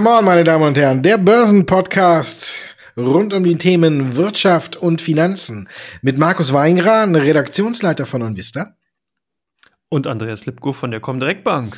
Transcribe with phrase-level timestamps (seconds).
[0.00, 2.62] Come on, meine Damen und Herren, der Börsenpodcast
[2.96, 5.68] rund um die Themen Wirtschaft und Finanzen
[6.00, 8.78] mit Markus Weingran, Redaktionsleiter von Onvista.
[9.90, 11.76] Und Andreas Lipko von der Comdirect Bank.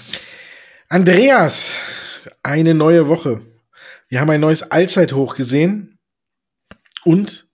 [0.88, 1.78] Andreas,
[2.44, 3.40] eine neue Woche.
[4.08, 5.98] Wir haben ein neues Allzeithoch gesehen
[7.04, 7.48] und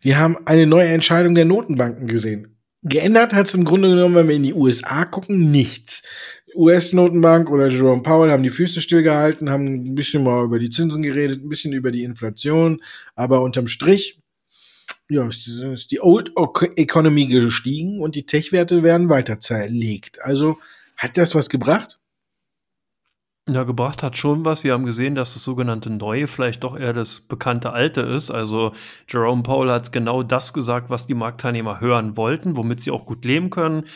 [0.00, 2.56] wir haben eine neue Entscheidung der Notenbanken gesehen.
[2.82, 6.04] Geändert hat es im Grunde genommen, wenn wir in die USA gucken, nichts.
[6.54, 11.02] US-Notenbank oder Jerome Powell haben die Füße stillgehalten, haben ein bisschen mal über die Zinsen
[11.02, 12.82] geredet, ein bisschen über die Inflation,
[13.14, 14.18] aber unterm Strich
[15.08, 16.32] ja, ist die Old
[16.76, 20.22] Economy gestiegen und die Tech-Werte werden weiter zerlegt.
[20.22, 20.58] Also
[20.96, 21.98] hat das was gebracht?
[23.48, 24.62] Ja, gebracht hat schon was.
[24.62, 28.30] Wir haben gesehen, dass das sogenannte Neue vielleicht doch eher das bekannte Alte ist.
[28.30, 28.72] Also
[29.08, 33.24] Jerome Powell hat genau das gesagt, was die Marktteilnehmer hören wollten, womit sie auch gut
[33.24, 33.86] leben können.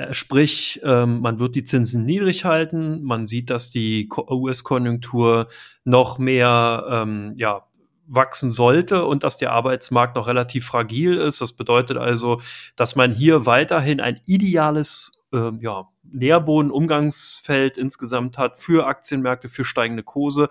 [0.00, 3.02] Äh, sprich, ähm, man wird die Zinsen niedrig halten.
[3.02, 5.48] Man sieht, dass die US-Konjunktur
[5.84, 7.66] noch mehr ähm, ja,
[8.06, 11.40] wachsen sollte und dass der Arbeitsmarkt noch relativ fragil ist.
[11.40, 12.40] Das bedeutet also,
[12.76, 20.02] dass man hier weiterhin ein ideales äh, ja, Nährboden-Umgangsfeld insgesamt hat für Aktienmärkte, für steigende
[20.02, 20.48] Kurse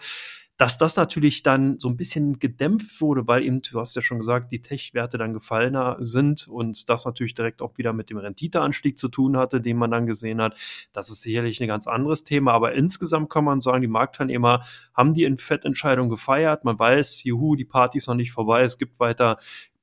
[0.60, 4.18] dass das natürlich dann so ein bisschen gedämpft wurde, weil eben, du hast ja schon
[4.18, 8.98] gesagt, die Tech-Werte dann gefallener sind und das natürlich direkt auch wieder mit dem Renditeanstieg
[8.98, 10.58] zu tun hatte, den man dann gesehen hat.
[10.92, 15.14] Das ist sicherlich ein ganz anderes Thema, aber insgesamt kann man sagen, die Marktteilnehmer haben
[15.14, 16.66] die Fettentscheidung gefeiert.
[16.66, 18.64] Man weiß, juhu, die Party ist noch nicht vorbei.
[18.64, 19.38] Es gibt weiter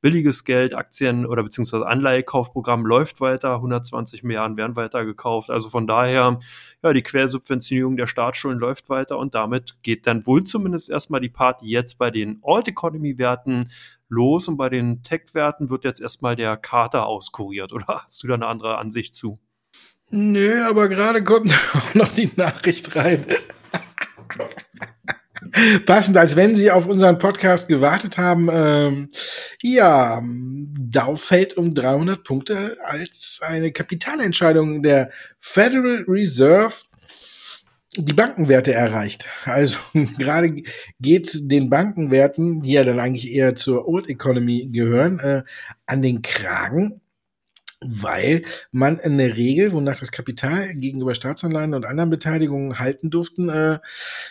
[0.07, 5.51] billiges Geld, Aktien oder beziehungsweise Anleihekaufprogramm läuft weiter, 120 Milliarden werden weiter gekauft.
[5.51, 6.39] Also von daher,
[6.81, 11.29] ja, die Quersubventionierung der Staatsschulden läuft weiter und damit geht dann wohl zumindest erstmal die
[11.29, 13.69] Party jetzt bei den Alt Economy Werten
[14.09, 17.73] los und bei den Tech-Werten wird jetzt erstmal der Kater auskuriert.
[17.73, 19.37] Oder hast du da eine andere Ansicht zu?
[20.11, 23.27] Nö, aber gerade kommt auch noch die Nachricht rein.
[25.87, 28.49] Passend, als wenn Sie auf unseren Podcast gewartet haben.
[28.53, 29.09] Ähm,
[29.63, 36.75] ja, Dow fällt um 300 Punkte als eine Kapitalentscheidung der Federal Reserve
[37.97, 39.29] die Bankenwerte erreicht.
[39.45, 39.79] Also
[40.19, 40.63] gerade
[41.01, 45.43] geht's den Bankenwerten, die ja dann eigentlich eher zur Old Economy gehören, äh,
[45.87, 47.01] an den Kragen
[47.81, 48.43] weil
[48.73, 53.79] man in der Regel, wonach das Kapital gegenüber Staatsanleihen und anderen Beteiligungen halten durften, äh,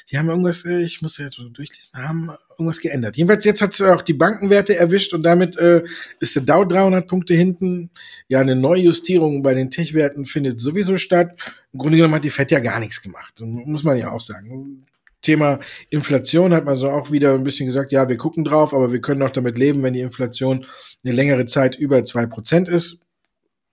[0.09, 3.17] die haben irgendwas, äh, ich muss jetzt durchlesen, haben irgendwas geändert.
[3.17, 5.83] Jedenfalls jetzt hat es auch die Bankenwerte erwischt und damit äh,
[6.19, 7.91] ist der Dow 300 Punkte hinten.
[8.27, 11.39] Ja, eine Neujustierung bei den Tech-Werten findet sowieso statt.
[11.71, 14.85] Im Grunde genommen hat die Fed ja gar nichts gemacht, muss man ja auch sagen.
[15.21, 18.91] Thema Inflation hat man so auch wieder ein bisschen gesagt, ja, wir gucken drauf, aber
[18.91, 20.65] wir können auch damit leben, wenn die Inflation
[21.03, 23.04] eine längere Zeit über zwei Prozent ist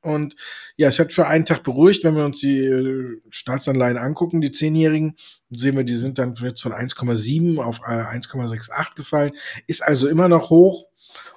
[0.02, 0.34] und
[0.76, 4.50] ja, es hat für einen Tag beruhigt, wenn wir uns die äh, Staatsanleihen angucken, die
[4.50, 5.14] Zehnjährigen,
[5.50, 9.32] sehen wir, die sind dann jetzt von 1,7 auf 1,68 äh, gefallen,
[9.66, 10.86] ist also immer noch hoch.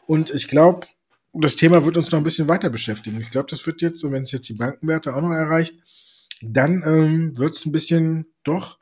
[0.08, 0.88] Und ich glaube,
[1.34, 3.22] das Thema wird uns noch ein bisschen weiter beschäftigen.
[3.22, 5.76] Ich glaube, das wird jetzt, und wenn es jetzt die Bankenwerte auch noch erreicht,
[6.42, 8.80] dann ähm, wird es ein bisschen doch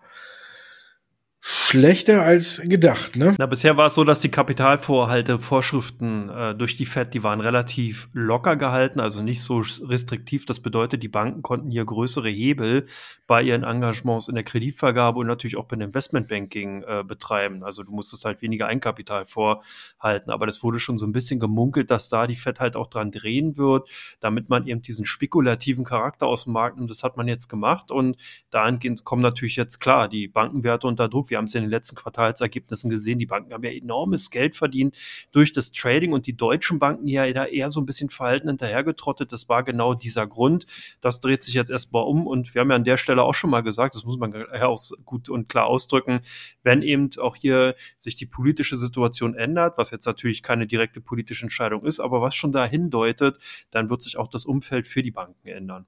[1.45, 3.35] schlechter als gedacht, ne?
[3.37, 7.41] Na, bisher war es so, dass die Kapitalvorhalte, Vorschriften äh, durch die FED, die waren
[7.41, 10.45] relativ locker gehalten, also nicht so restriktiv.
[10.45, 12.85] Das bedeutet, die Banken konnten hier größere Hebel
[13.27, 17.65] bei ihren Engagements in der Kreditvergabe und natürlich auch beim Investmentbanking äh, betreiben.
[17.65, 20.31] Also du musstest halt weniger Eigenkapital vorhalten.
[20.31, 23.11] Aber das wurde schon so ein bisschen gemunkelt, dass da die FED halt auch dran
[23.11, 23.89] drehen wird,
[24.21, 26.89] damit man eben diesen spekulativen Charakter aus dem Markt nimmt.
[26.89, 28.15] Das hat man jetzt gemacht und
[28.49, 31.95] dahingehend kommen natürlich jetzt klar die Bankenwerte unter Druck wir haben es in den letzten
[31.95, 33.17] Quartalsergebnissen gesehen.
[33.17, 34.95] Die Banken haben ja enormes Geld verdient
[35.31, 39.33] durch das Trading und die deutschen Banken ja eher so ein bisschen verhalten hinterhergetrottet.
[39.33, 40.67] Das war genau dieser Grund.
[41.01, 43.49] Das dreht sich jetzt erstmal um und wir haben ja an der Stelle auch schon
[43.49, 46.19] mal gesagt, das muss man auch gut und klar ausdrücken,
[46.61, 51.45] wenn eben auch hier sich die politische Situation ändert, was jetzt natürlich keine direkte politische
[51.45, 53.39] Entscheidung ist, aber was schon dahin deutet,
[53.71, 55.87] dann wird sich auch das Umfeld für die Banken ändern.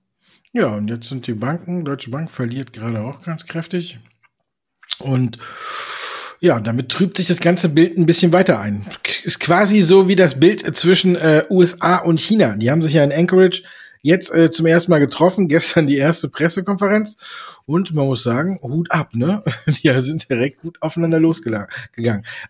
[0.54, 4.00] Ja, und jetzt sind die Banken, Deutsche Bank verliert gerade auch ganz kräftig.
[5.00, 5.38] Und
[6.40, 8.86] ja, damit trübt sich das ganze Bild ein bisschen weiter ein.
[9.24, 12.56] Ist quasi so wie das Bild zwischen äh, USA und China.
[12.56, 13.64] Die haben sich ja in Anchorage
[14.02, 17.18] jetzt äh, zum ersten Mal getroffen, gestern die erste Pressekonferenz
[17.68, 19.44] und man muss sagen, Hut ab, ne?
[19.68, 21.68] Die sind direkt gut aufeinander losgegangen.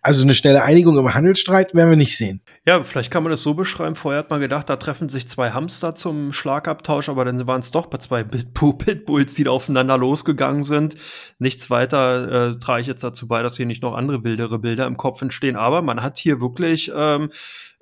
[0.01, 2.41] Also eine schnelle Einigung im Handelsstreit werden wir nicht sehen.
[2.65, 3.95] Ja, vielleicht kann man das so beschreiben.
[3.95, 7.71] Vorher hat man gedacht, da treffen sich zwei Hamster zum Schlagabtausch, aber dann waren es
[7.71, 10.95] doch bei zwei Pitbulls, die da aufeinander losgegangen sind.
[11.39, 14.85] Nichts weiter äh, trage ich jetzt dazu bei, dass hier nicht noch andere wildere Bilder
[14.85, 15.55] im Kopf entstehen.
[15.55, 17.29] Aber man hat hier wirklich ähm,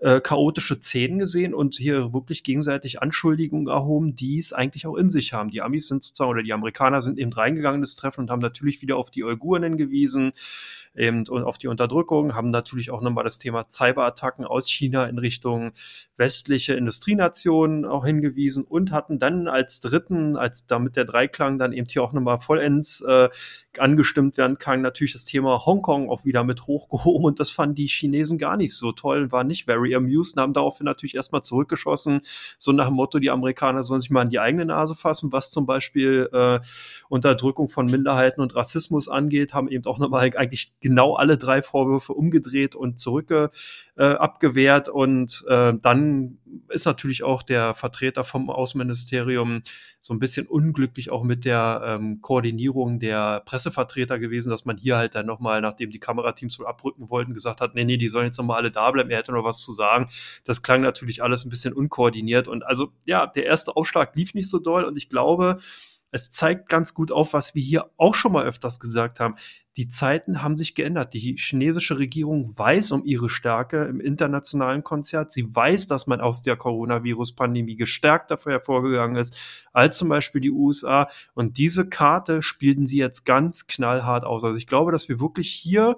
[0.03, 5.09] äh, chaotische Szenen gesehen und hier wirklich gegenseitig Anschuldigungen erhoben, die es eigentlich auch in
[5.09, 5.49] sich haben.
[5.49, 8.81] Die Amis sind sozusagen oder die Amerikaner sind eben reingegangen das Treffen und haben natürlich
[8.81, 10.33] wieder auf die Uiguren hingewiesen
[10.93, 15.17] eben und auf die Unterdrückung, haben natürlich auch nochmal das Thema Cyberattacken aus China in
[15.17, 15.71] Richtung
[16.15, 21.87] westliche Industrienationen auch hingewiesen und hatten dann als dritten, als damit der Dreiklang dann eben
[21.87, 23.29] hier auch nochmal vollends äh,
[23.79, 27.25] angestimmt werden kann, natürlich das Thema Hongkong auch wieder mit hochgehoben.
[27.25, 30.85] Und das fanden die Chinesen gar nicht so toll, waren nicht very amused, haben daraufhin
[30.85, 32.21] natürlich erstmal zurückgeschossen,
[32.57, 35.49] so nach dem Motto, die Amerikaner sollen sich mal in die eigene Nase fassen, was
[35.49, 36.59] zum Beispiel äh,
[37.09, 42.13] Unterdrückung von Minderheiten und Rassismus angeht, haben eben auch nochmal eigentlich genau alle drei Vorwürfe
[42.13, 44.89] umgedreht und zurück äh, abgewehrt.
[44.89, 46.12] Und äh, dann
[46.69, 49.61] ist natürlich auch der Vertreter vom Außenministerium
[49.99, 54.97] so ein bisschen unglücklich auch mit der ähm, Koordinierung der Pressevertreter gewesen, dass man hier
[54.97, 58.25] halt dann nochmal, nachdem die Kamerateams wohl abrücken wollten, gesagt hat, nee, nee, die sollen
[58.25, 60.09] jetzt nochmal alle da bleiben, er hätte noch was zu sagen.
[60.43, 64.49] Das klang natürlich alles ein bisschen unkoordiniert und also ja, der erste Aufschlag lief nicht
[64.49, 65.59] so doll und ich glaube,
[66.13, 69.35] es zeigt ganz gut auf, was wir hier auch schon mal öfters gesagt haben.
[69.77, 71.15] Die Zeiten haben sich geändert.
[71.15, 75.31] Die chinesische Regierung weiß um ihre Stärke im internationalen Konzert.
[75.31, 79.35] Sie weiß, dass man aus der Coronavirus-Pandemie gestärkt dafür hervorgegangen ist,
[79.73, 81.09] als zum Beispiel die USA.
[81.33, 84.43] Und diese Karte spielten sie jetzt ganz knallhart aus.
[84.43, 85.97] Also ich glaube, dass wir wirklich hier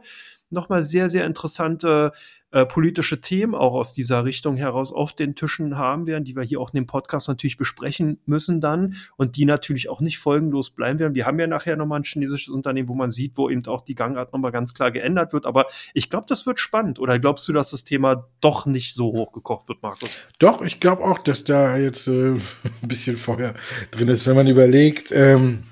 [0.49, 2.13] nochmal sehr, sehr interessante
[2.55, 6.43] äh, politische Themen auch aus dieser Richtung heraus auf den Tischen haben werden, die wir
[6.43, 10.69] hier auch in dem Podcast natürlich besprechen müssen dann und die natürlich auch nicht folgenlos
[10.69, 11.15] bleiben werden.
[11.15, 13.93] Wir haben ja nachher nochmal ein chinesisches Unternehmen, wo man sieht, wo eben auch die
[13.93, 15.45] Gangart nochmal ganz klar geändert wird.
[15.45, 16.97] Aber ich glaube, das wird spannend.
[16.97, 20.09] Oder glaubst du, dass das Thema doch nicht so hochgekocht wird, Markus?
[20.39, 22.41] Doch, ich glaube auch, dass da jetzt äh, ein
[22.83, 23.53] bisschen Feuer
[23.91, 25.63] drin ist, wenn man überlegt, ähm,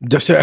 [0.00, 0.42] dass er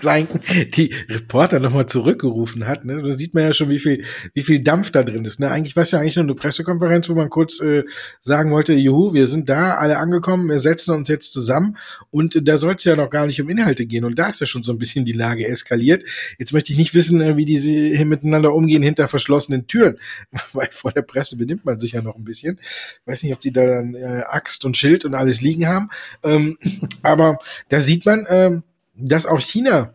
[0.00, 0.40] Blanken
[0.74, 2.84] die Reporter nochmal zurückgerufen hat.
[2.84, 2.98] Ne?
[3.02, 5.38] Da sieht man ja schon, wie viel, wie viel Dampf da drin ist.
[5.38, 5.50] Ne?
[5.50, 7.84] Eigentlich war es ja eigentlich nur eine Pressekonferenz, wo man kurz äh,
[8.20, 11.76] sagen wollte, juhu, wir sind da, alle angekommen, wir setzen uns jetzt zusammen
[12.10, 14.04] und äh, da soll es ja noch gar nicht um Inhalte gehen.
[14.04, 16.04] Und da ist ja schon so ein bisschen die Lage eskaliert.
[16.38, 19.98] Jetzt möchte ich nicht wissen, äh, wie die miteinander umgehen hinter verschlossenen Türen,
[20.54, 22.58] weil vor der Presse benimmt man sich ja noch ein bisschen.
[23.04, 25.90] Weiß nicht, ob die da dann äh, Axt und Schild und alles liegen haben.
[26.22, 26.56] Ähm,
[27.02, 28.62] aber da sieht man, ähm,
[28.94, 29.94] dass auch China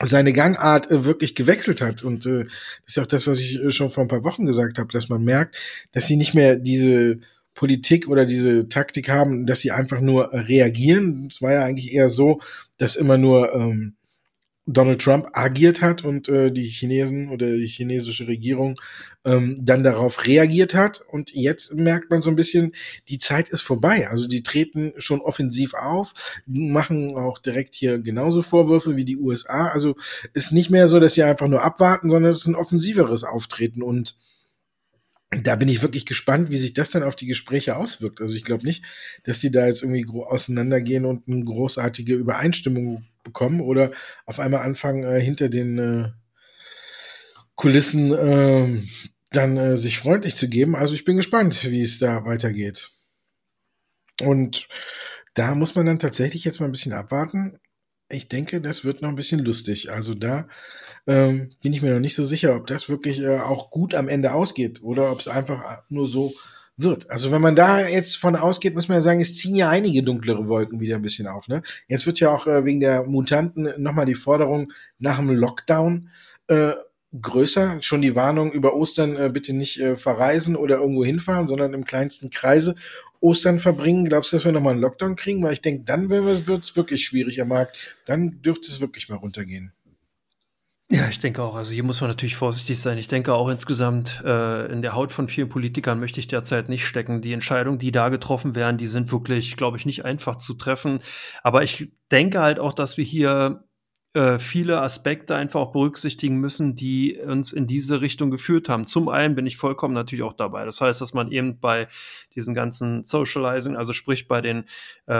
[0.00, 2.02] seine Gangart äh, wirklich gewechselt hat.
[2.02, 4.78] Und äh, das ist auch das, was ich äh, schon vor ein paar Wochen gesagt
[4.78, 5.56] habe, dass man merkt,
[5.92, 7.18] dass sie nicht mehr diese
[7.54, 11.28] Politik oder diese Taktik haben, dass sie einfach nur reagieren.
[11.30, 12.40] Es war ja eigentlich eher so,
[12.78, 13.94] dass immer nur ähm,
[14.66, 18.80] Donald Trump agiert hat und äh, die Chinesen oder die chinesische Regierung
[19.24, 21.00] ähm, dann darauf reagiert hat.
[21.00, 22.72] Und jetzt merkt man so ein bisschen,
[23.08, 24.08] die Zeit ist vorbei.
[24.08, 26.14] Also die treten schon offensiv auf,
[26.46, 29.68] machen auch direkt hier genauso Vorwürfe wie die USA.
[29.68, 29.96] Also
[30.32, 33.82] ist nicht mehr so, dass sie einfach nur abwarten, sondern es ist ein offensiveres Auftreten
[33.82, 34.16] und
[35.42, 38.20] da bin ich wirklich gespannt, wie sich das dann auf die Gespräche auswirkt.
[38.20, 38.84] Also ich glaube nicht,
[39.24, 43.92] dass die da jetzt irgendwie auseinandergehen und eine großartige Übereinstimmung bekommen oder
[44.26, 46.08] auf einmal anfangen, äh, hinter den äh,
[47.54, 48.82] Kulissen äh,
[49.30, 50.76] dann sich freundlich zu geben.
[50.76, 52.90] Also ich bin gespannt, wie es da weitergeht.
[54.20, 54.68] Und
[55.34, 57.58] da muss man dann tatsächlich jetzt mal ein bisschen abwarten.
[58.10, 59.90] Ich denke, das wird noch ein bisschen lustig.
[59.90, 60.48] Also da
[61.06, 64.08] ähm, bin ich mir noch nicht so sicher, ob das wirklich äh, auch gut am
[64.08, 66.34] Ende ausgeht oder ob es einfach nur so
[66.76, 67.10] wird.
[67.10, 70.02] Also wenn man da jetzt von ausgeht, muss man ja sagen, es ziehen ja einige
[70.02, 71.48] dunklere Wolken wieder ein bisschen auf.
[71.48, 71.62] Ne?
[71.88, 76.08] Jetzt wird ja auch äh, wegen der Mutanten nochmal die Forderung nach dem Lockdown
[76.48, 76.72] äh,
[77.20, 77.82] größer.
[77.82, 81.84] Schon die Warnung über Ostern äh, bitte nicht äh, verreisen oder irgendwo hinfahren, sondern im
[81.84, 82.74] kleinsten Kreise
[83.20, 84.06] Ostern verbringen.
[84.06, 85.42] Glaubst du, dass wir nochmal einen Lockdown kriegen?
[85.42, 87.96] Weil ich denke, dann wird es wirklich schwierig am Markt.
[88.06, 89.72] Dann dürfte es wirklich mal runtergehen.
[90.94, 91.54] Ja, ich denke auch.
[91.54, 92.98] Also hier muss man natürlich vorsichtig sein.
[92.98, 96.86] Ich denke auch insgesamt, äh, in der Haut von vielen Politikern möchte ich derzeit nicht
[96.86, 97.22] stecken.
[97.22, 100.98] Die Entscheidungen, die da getroffen werden, die sind wirklich, glaube ich, nicht einfach zu treffen.
[101.42, 103.64] Aber ich denke halt auch, dass wir hier
[104.12, 108.86] äh, viele Aspekte einfach auch berücksichtigen müssen, die uns in diese Richtung geführt haben.
[108.86, 110.66] Zum einen bin ich vollkommen natürlich auch dabei.
[110.66, 111.88] Das heißt, dass man eben bei
[112.34, 114.64] diesen ganzen Socializing, also sprich bei den
[115.08, 115.14] äh,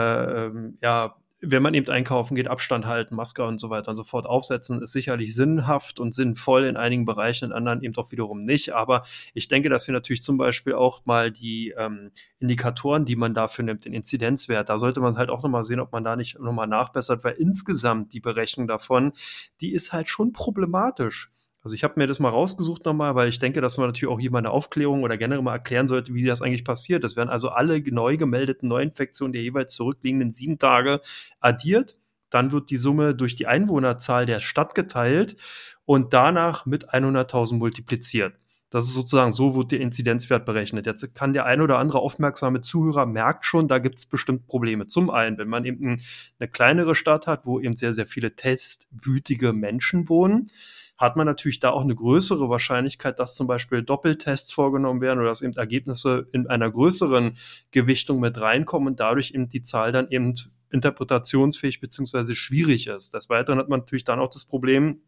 [0.45, 4.03] ähm, ja, wenn man eben einkaufen geht, Abstand halten, Maske und so weiter und so
[4.03, 8.45] fort aufsetzen, ist sicherlich sinnhaft und sinnvoll in einigen Bereichen, in anderen eben doch wiederum
[8.45, 8.73] nicht.
[8.73, 13.33] Aber ich denke, dass wir natürlich zum Beispiel auch mal die ähm, Indikatoren, die man
[13.33, 16.39] dafür nimmt, den Inzidenzwert, da sollte man halt auch nochmal sehen, ob man da nicht
[16.39, 19.11] nochmal nachbessert, weil insgesamt die Berechnung davon,
[19.59, 21.32] die ist halt schon problematisch.
[21.63, 24.19] Also ich habe mir das mal rausgesucht nochmal, weil ich denke, dass man natürlich auch
[24.19, 27.05] hier mal eine Aufklärung oder generell mal erklären sollte, wie das eigentlich passiert.
[27.05, 30.99] Das werden also alle neu gemeldeten Neuinfektionen der jeweils zurückliegenden sieben Tage
[31.39, 31.93] addiert.
[32.29, 35.37] Dann wird die Summe durch die Einwohnerzahl der Stadt geteilt
[35.85, 38.33] und danach mit 100.000 multipliziert.
[38.73, 40.87] Das ist sozusagen so, wird der Inzidenzwert berechnet.
[40.87, 44.87] Jetzt kann der ein oder andere aufmerksame Zuhörer merkt schon, da gibt es bestimmt Probleme.
[44.87, 46.01] Zum einen, wenn man eben
[46.39, 50.49] eine kleinere Stadt hat, wo eben sehr, sehr viele testwütige Menschen wohnen,
[50.97, 55.29] hat man natürlich da auch eine größere Wahrscheinlichkeit, dass zum Beispiel Doppeltests vorgenommen werden oder
[55.29, 57.37] dass eben Ergebnisse in einer größeren
[57.71, 60.33] Gewichtung mit reinkommen und dadurch eben die Zahl dann eben
[60.69, 63.13] interpretationsfähig beziehungsweise schwierig ist.
[63.13, 65.01] Des Weiteren hat man natürlich dann auch das Problem,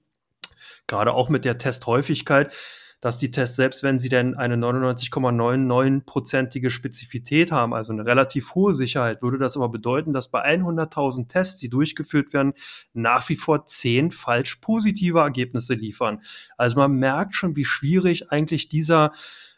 [0.87, 2.53] gerade auch mit der Testhäufigkeit,
[3.05, 8.73] dass die Tests, selbst wenn sie denn eine 99,99-prozentige Spezifität haben, also eine relativ hohe
[8.73, 12.53] Sicherheit, würde das aber bedeuten, dass bei 100.000 Tests, die durchgeführt werden,
[12.93, 16.23] nach wie vor 10 falsch positive Ergebnisse liefern.
[16.57, 19.11] Also man merkt schon, wie schwierig eigentlich dieser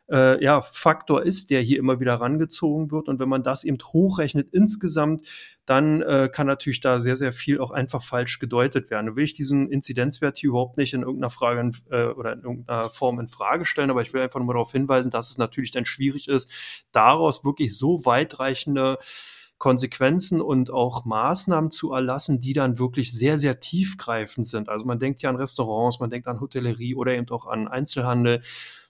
[0.10, 3.08] äh, ja, Faktor ist, der hier immer wieder rangezogen wird.
[3.08, 5.28] Und wenn man das eben hochrechnet insgesamt,
[5.66, 9.08] dann äh, kann natürlich da sehr, sehr viel auch einfach falsch gedeutet werden.
[9.08, 12.90] Da will ich diesen Inzidenzwert hier überhaupt nicht in irgendeiner Frage äh, oder in irgendeiner
[12.90, 15.86] Form in Frage stellen, aber ich will einfach nur darauf hinweisen, dass es natürlich dann
[15.86, 16.50] schwierig ist,
[16.94, 18.98] daraus wirklich so weitreichende
[19.58, 24.70] Konsequenzen und auch Maßnahmen zu erlassen, die dann wirklich sehr, sehr tiefgreifend sind.
[24.70, 28.42] Also man denkt ja an Restaurants, man denkt an Hotellerie oder eben auch an Einzelhandel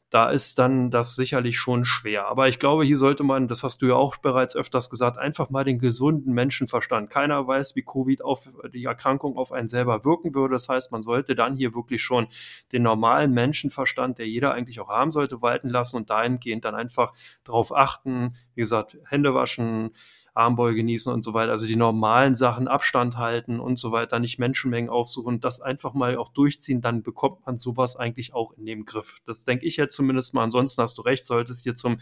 [0.10, 2.28] da ist dann das sicherlich schon schwer.
[2.28, 5.50] Aber ich glaube, hier sollte man, das hast du ja auch bereits öfters gesagt, einfach
[5.50, 7.10] mal den gesunden Menschenverstand.
[7.10, 10.54] Keiner weiß, wie Covid auf die Erkrankung auf einen selber wirken würde.
[10.54, 12.28] Das heißt, man sollte dann hier wirklich schon
[12.72, 17.14] den normalen Menschenverstand, der jeder eigentlich auch haben sollte, walten lassen und dahingehend dann einfach
[17.44, 18.34] darauf achten.
[18.56, 19.92] Wie gesagt, Hände waschen,
[20.38, 21.52] Armbeuge genießen und so weiter.
[21.52, 26.18] Also die normalen Sachen, Abstand halten und so weiter, nicht Menschenmengen aufsuchen das einfach mal
[26.18, 29.20] auch durchziehen, dann bekommt man sowas eigentlich auch in dem Griff.
[29.26, 30.44] Das denke ich jetzt zumindest mal.
[30.44, 31.98] Ansonsten hast du recht, sollte es hier zum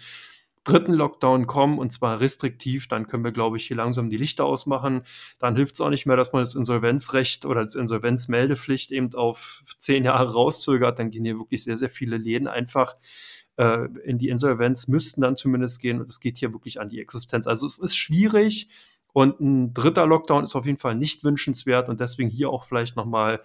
[0.66, 4.46] dritten Lockdown kommen und zwar restriktiv, dann können wir, glaube ich, hier langsam die Lichter
[4.46, 5.04] ausmachen.
[5.40, 9.64] Dann hilft es auch nicht mehr, dass man das Insolvenzrecht oder das Insolvenzmeldepflicht eben auf
[9.78, 11.00] zehn Jahre rauszögert.
[11.00, 12.94] Dann gehen hier wirklich sehr, sehr viele Läden einfach
[13.58, 16.02] äh, in die Insolvenz müssten dann zumindest gehen.
[16.02, 17.48] Und es geht hier wirklich an die Existenz.
[17.48, 18.70] Also es ist schwierig
[19.14, 22.96] und ein dritter Lockdown ist auf jeden Fall nicht wünschenswert und deswegen hier auch vielleicht
[22.96, 23.42] nochmal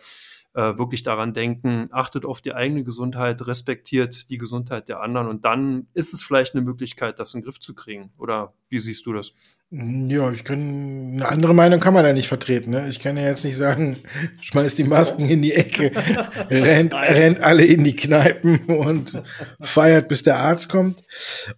[0.54, 5.44] äh, wirklich daran denken, achtet auf die eigene Gesundheit, respektiert die Gesundheit der anderen und
[5.44, 8.10] dann ist es vielleicht eine Möglichkeit, das in den Griff zu kriegen.
[8.18, 9.34] Oder wie siehst du das?
[9.72, 12.72] Ja, ich kann, eine andere Meinung kann man da nicht vertreten.
[12.72, 12.88] Ne?
[12.88, 13.96] Ich kann ja jetzt nicht sagen,
[14.40, 15.92] schmeiß die Masken in die Ecke,
[16.50, 19.22] rennt, rennt alle in die Kneipen und
[19.60, 21.04] feiert, bis der Arzt kommt.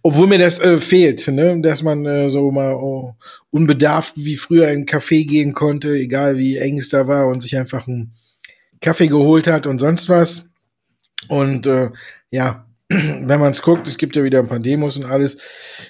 [0.03, 1.59] Obwohl mir das äh, fehlt, ne?
[1.61, 3.15] dass man äh, so mal oh,
[3.49, 7.41] unbedarft wie früher in einen Café gehen konnte, egal wie eng es da war und
[7.41, 8.13] sich einfach einen
[8.83, 10.49] Kaffee geholt hat und sonst was.
[11.27, 11.89] Und äh,
[12.29, 15.37] ja, wenn man es guckt, es gibt ja wieder ein paar Demos und alles.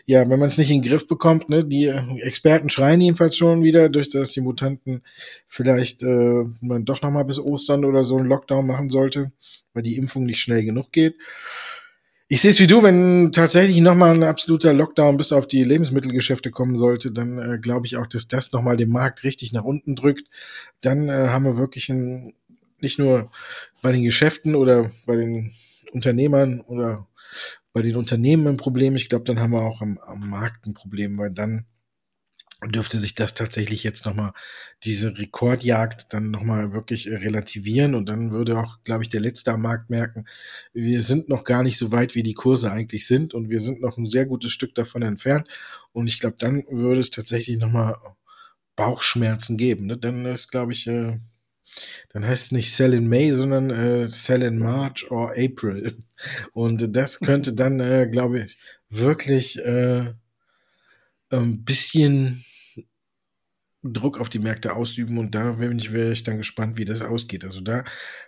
[0.06, 3.64] Ja, wenn man es nicht in den Griff bekommt, ne, die Experten schreien jedenfalls schon
[3.64, 5.02] wieder, durch das die Mutanten
[5.48, 9.32] vielleicht äh, man doch noch mal bis Ostern oder so einen Lockdown machen sollte,
[9.74, 11.16] weil die Impfung nicht schnell genug geht.
[12.34, 15.64] Ich sehe es wie du, wenn tatsächlich noch mal ein absoluter Lockdown bis auf die
[15.64, 19.52] Lebensmittelgeschäfte kommen sollte, dann äh, glaube ich auch, dass das noch mal den Markt richtig
[19.54, 20.30] nach unten drückt.
[20.82, 22.34] Dann äh, haben wir wirklich ein,
[22.84, 23.32] nicht nur
[23.82, 25.54] bei den Geschäften oder bei den
[25.92, 27.08] Unternehmern oder
[27.74, 28.96] bei den Unternehmen ein Problem.
[28.96, 31.66] Ich glaube, dann haben wir auch am, am Markt ein Problem, weil dann
[32.72, 34.32] dürfte sich das tatsächlich jetzt nochmal,
[34.84, 39.62] diese Rekordjagd dann nochmal wirklich relativieren und dann würde auch, glaube ich, der Letzte am
[39.64, 40.26] Markt merken,
[40.74, 43.82] wir sind noch gar nicht so weit, wie die Kurse eigentlich sind und wir sind
[43.82, 45.48] noch ein sehr gutes Stück davon entfernt
[45.92, 47.96] und ich glaube, dann würde es tatsächlich nochmal
[48.76, 49.86] Bauchschmerzen geben.
[49.86, 49.98] Ne?
[49.98, 51.20] Dann ist, glaube ich, äh,
[52.10, 56.04] dann heißt es nicht Sell in May, sondern äh, Sell in March or April.
[56.54, 58.58] Und das könnte dann, äh, glaube ich,
[58.90, 60.14] wirklich äh,
[61.30, 62.46] ein bisschen
[63.84, 67.02] Druck auf die Märkte ausüben und da wäre ich, wär ich dann gespannt, wie das
[67.02, 67.44] ausgeht.
[67.44, 67.84] Also da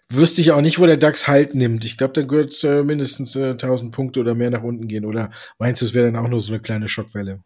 [0.09, 1.85] wüsste ich auch nicht, wo der DAX Halt nimmt.
[1.85, 5.05] Ich glaube, da wird es äh, mindestens äh, 1000 Punkte oder mehr nach unten gehen.
[5.05, 7.41] Oder meinst du, es wäre dann auch nur so eine kleine Schockwelle?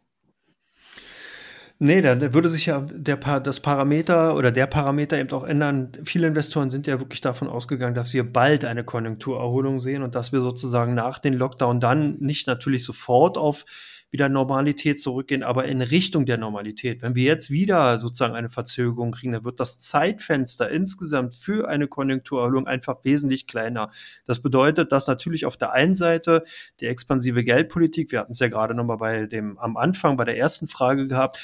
[1.81, 5.93] Nee, da würde sich ja der das Parameter oder der Parameter eben auch ändern.
[6.03, 10.33] Viele Investoren sind ja wirklich davon ausgegangen, dass wir bald eine Konjunkturerholung sehen und dass
[10.33, 13.63] wir sozusagen nach dem Lockdown dann nicht natürlich sofort auf
[14.11, 17.01] wieder Normalität zurückgehen, aber in Richtung der Normalität.
[17.01, 21.87] Wenn wir jetzt wieder sozusagen eine Verzögerung kriegen, dann wird das Zeitfenster insgesamt für eine
[21.87, 23.89] Konjunkturerholung einfach wesentlich kleiner.
[24.25, 26.43] Das bedeutet, dass natürlich auf der einen Seite
[26.79, 30.37] die expansive Geldpolitik, wir hatten es ja gerade nochmal bei dem am Anfang bei der
[30.37, 31.39] ersten Frage gehabt,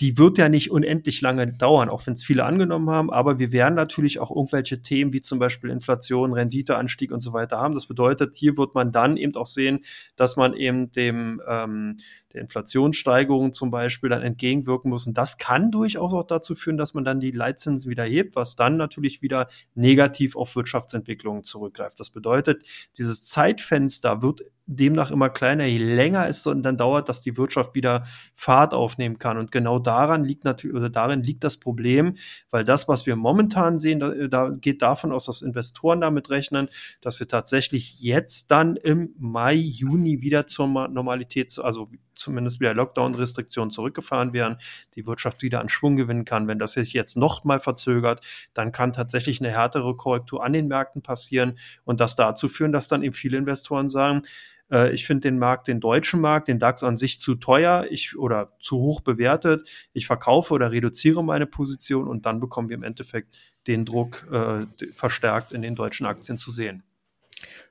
[0.00, 3.12] die wird ja nicht unendlich lange dauern, auch wenn es viele angenommen haben.
[3.12, 7.58] Aber wir werden natürlich auch irgendwelche Themen wie zum Beispiel Inflation, Renditeanstieg und so weiter
[7.58, 7.74] haben.
[7.74, 9.80] Das bedeutet, hier wird man dann eben auch sehen,
[10.14, 11.96] dass man eben dem, ähm,
[12.38, 15.06] der Inflationssteigerung zum Beispiel dann entgegenwirken muss.
[15.06, 18.56] Und das kann durchaus auch dazu führen, dass man dann die Leitzinsen wieder hebt, was
[18.56, 22.00] dann natürlich wieder negativ auf Wirtschaftsentwicklungen zurückgreift.
[22.00, 22.62] Das bedeutet,
[22.96, 28.04] dieses Zeitfenster wird demnach immer kleiner, je länger es dann dauert, dass die Wirtschaft wieder
[28.34, 29.38] Fahrt aufnehmen kann.
[29.38, 32.14] Und genau daran liegt natürlich, oder darin liegt das Problem,
[32.50, 36.68] weil das, was wir momentan sehen, da, da geht davon aus, dass Investoren damit rechnen,
[37.00, 43.70] dass wir tatsächlich jetzt dann im Mai, Juni wieder zur Normalität, also zumindest wieder Lockdown-Restriktionen
[43.70, 44.58] zurückgefahren werden,
[44.94, 46.48] die Wirtschaft wieder an Schwung gewinnen kann.
[46.48, 50.68] Wenn das sich jetzt noch mal verzögert, dann kann tatsächlich eine härtere Korrektur an den
[50.68, 54.22] Märkten passieren und das dazu führen, dass dann eben viele Investoren sagen,
[54.70, 58.16] äh, ich finde den Markt, den deutschen Markt, den DAX an sich zu teuer ich,
[58.18, 59.68] oder zu hoch bewertet.
[59.92, 64.66] Ich verkaufe oder reduziere meine Position und dann bekommen wir im Endeffekt den Druck äh,
[64.94, 66.82] verstärkt in den deutschen Aktien zu sehen.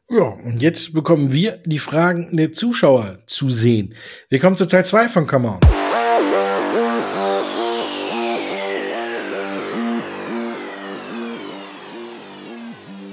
[0.09, 3.93] Ja, und jetzt bekommen wir die Fragen der Zuschauer zu sehen.
[4.29, 5.59] Wir kommen zu Teil 2 von Come On.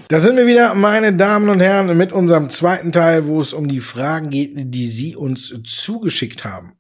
[0.07, 3.67] Da sind wir wieder, meine Damen und Herren, mit unserem zweiten Teil, wo es um
[3.67, 6.75] die Fragen geht, die Sie uns zugeschickt haben.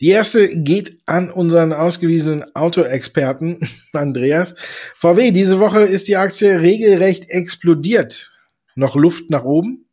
[0.00, 4.54] Die erste geht an unseren ausgewiesenen Autoexperten, Andreas.
[4.94, 8.35] VW, diese Woche ist die Aktie regelrecht explodiert.
[8.78, 9.85] Noch Luft nach oben?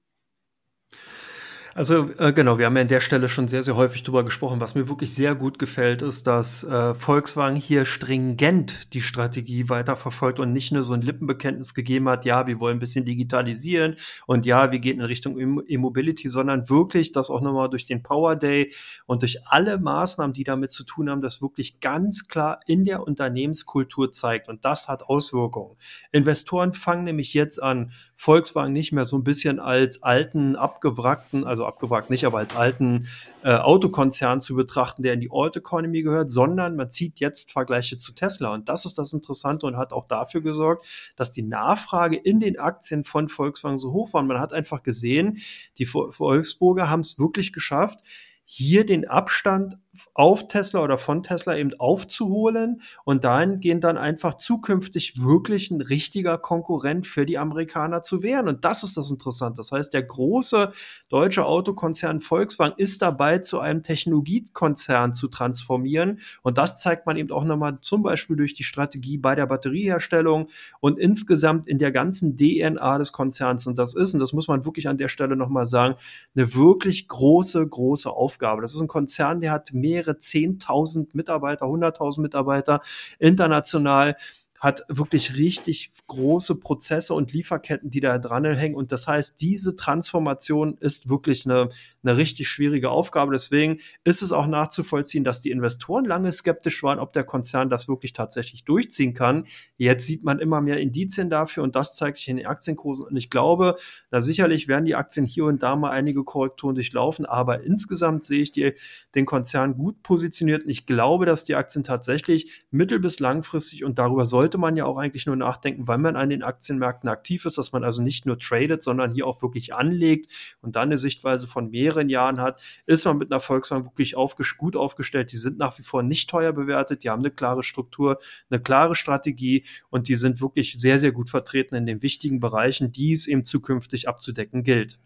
[1.76, 4.62] Also äh, genau, wir haben ja an der Stelle schon sehr, sehr häufig drüber gesprochen.
[4.62, 10.40] Was mir wirklich sehr gut gefällt, ist, dass äh, Volkswagen hier stringent die Strategie weiterverfolgt
[10.40, 13.96] und nicht nur so ein Lippenbekenntnis gegeben hat, ja, wir wollen ein bisschen digitalisieren
[14.28, 18.36] und ja, wir gehen in Richtung E-Mobility, sondern wirklich das auch nochmal durch den Power
[18.36, 18.72] Day
[19.08, 23.02] und durch alle Maßnahmen, die damit zu tun haben, das wirklich ganz klar in der
[23.02, 24.48] Unternehmenskultur zeigt.
[24.48, 25.76] Und das hat Auswirkungen.
[26.12, 31.63] Investoren fangen nämlich jetzt an, Volkswagen nicht mehr so ein bisschen als alten, abgewrackten, also
[31.66, 33.08] also nicht, aber als alten
[33.44, 37.98] äh, Autokonzern zu betrachten, der in die Old Economy gehört, sondern man zieht jetzt Vergleiche
[37.98, 38.54] zu Tesla.
[38.54, 42.60] Und das ist das Interessante und hat auch dafür gesorgt, dass die Nachfrage in den
[42.60, 44.22] Aktien von Volkswagen so hoch war.
[44.22, 45.38] Und man hat einfach gesehen,
[45.78, 48.00] die Wolfsburger haben es wirklich geschafft,
[48.46, 49.78] hier den Abstand
[50.16, 56.38] auf Tesla oder von Tesla eben aufzuholen und dahingehend dann einfach zukünftig wirklich ein richtiger
[56.38, 58.48] Konkurrent für die Amerikaner zu werden.
[58.48, 59.58] Und das ist das Interessante.
[59.58, 60.72] Das heißt, der große
[61.10, 66.20] deutsche Autokonzern Volkswagen ist dabei, zu einem Technologiekonzern zu transformieren.
[66.42, 70.48] Und das zeigt man eben auch nochmal zum Beispiel durch die Strategie bei der Batterieherstellung
[70.80, 73.68] und insgesamt in der ganzen DNA des Konzerns.
[73.68, 75.96] Und das ist, und das muss man wirklich an der Stelle nochmal sagen,
[76.36, 78.62] eine wirklich große, große Aufgabe.
[78.64, 82.82] Das ist ein Konzern, der hat mehrere 10.000 Mitarbeiter, 100.000 Mitarbeiter
[83.20, 84.16] international
[84.64, 88.78] hat wirklich richtig große Prozesse und Lieferketten, die da dranhängen.
[88.78, 91.68] Und das heißt, diese Transformation ist wirklich eine,
[92.02, 93.34] eine richtig schwierige Aufgabe.
[93.34, 97.90] Deswegen ist es auch nachzuvollziehen, dass die Investoren lange skeptisch waren, ob der Konzern das
[97.90, 99.48] wirklich tatsächlich durchziehen kann.
[99.76, 103.06] Jetzt sieht man immer mehr Indizien dafür und das zeigt sich in den Aktienkursen.
[103.06, 103.76] Und ich glaube,
[104.12, 108.44] da sicherlich werden die Aktien hier und da mal einige Korrekturen durchlaufen, aber insgesamt sehe
[108.44, 108.76] ich die,
[109.14, 110.64] den Konzern gut positioniert.
[110.64, 114.78] Und ich glaube, dass die Aktien tatsächlich mittel- bis langfristig und darüber sollte sollte man
[114.78, 118.04] ja auch eigentlich nur nachdenken, weil man an den Aktienmärkten aktiv ist, dass man also
[118.04, 122.40] nicht nur tradet, sondern hier auch wirklich anlegt und dann eine Sichtweise von mehreren Jahren
[122.40, 125.32] hat, ist man mit einer Volkswagen wirklich aufges gut aufgestellt.
[125.32, 128.20] Die sind nach wie vor nicht teuer bewertet, die haben eine klare Struktur,
[128.52, 132.92] eine klare Strategie und die sind wirklich sehr, sehr gut vertreten in den wichtigen Bereichen,
[132.92, 135.00] die es eben zukünftig abzudecken gilt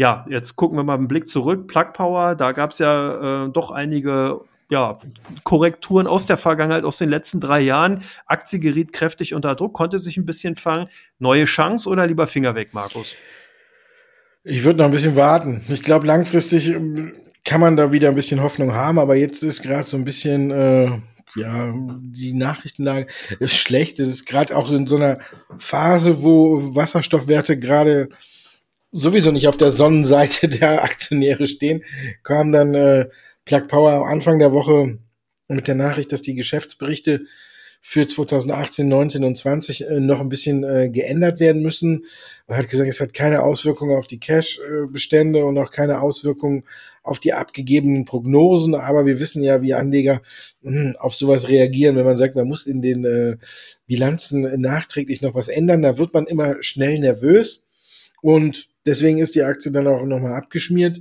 [0.00, 1.66] ja, jetzt gucken wir mal einen Blick zurück.
[1.66, 4.98] Plug Power, da gab es ja äh, doch einige ja,
[5.44, 8.02] Korrekturen aus der Vergangenheit, aus den letzten drei Jahren.
[8.26, 10.88] Aktie geriet kräftig unter Druck, konnte sich ein bisschen fangen.
[11.18, 13.16] Neue Chance oder lieber Finger weg, Markus?
[14.44, 15.62] Ich würde noch ein bisschen warten.
[15.68, 17.12] Ich glaube, langfristig ähm,
[17.44, 20.50] kann man da wieder ein bisschen Hoffnung haben, aber jetzt ist gerade so ein bisschen,
[20.50, 20.90] äh,
[21.36, 23.06] ja, die Nachrichtenlage
[23.40, 24.00] ist schlecht.
[24.00, 25.18] Es ist gerade auch in so einer
[25.58, 28.08] Phase, wo Wasserstoffwerte gerade
[28.92, 31.84] sowieso nicht auf der Sonnenseite der Aktionäre stehen,
[32.22, 33.08] kam dann äh,
[33.48, 34.98] Plug Power am Anfang der Woche
[35.48, 37.22] mit der Nachricht, dass die Geschäftsberichte
[37.80, 42.04] für 2018, 19 und 20 äh, noch ein bisschen äh, geändert werden müssen.
[42.46, 46.64] Man hat gesagt, es hat keine Auswirkungen auf die Cash-Bestände und auch keine Auswirkungen
[47.02, 48.74] auf die abgegebenen Prognosen.
[48.74, 50.20] Aber wir wissen ja, wie Anleger
[50.60, 53.36] mh, auf sowas reagieren, wenn man sagt, man muss in den äh,
[53.86, 55.80] Bilanzen nachträglich noch was ändern.
[55.80, 57.70] Da wird man immer schnell nervös.
[58.20, 61.00] Und deswegen ist die Aktie dann auch nochmal abgeschmiert.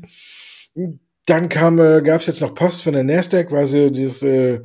[1.28, 4.62] Dann kam, äh, gab es jetzt noch Post von der Nasdaq, weil sie dieses äh,